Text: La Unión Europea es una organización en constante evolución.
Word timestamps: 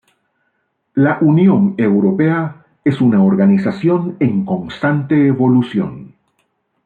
La 0.95 1.19
Unión 1.21 1.75
Europea 1.77 2.65
es 2.83 3.01
una 3.01 3.21
organización 3.21 4.17
en 4.19 4.45
constante 4.45 5.27
evolución. 5.27 6.15